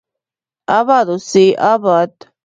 [0.79, 2.13] اباد اوسي اباد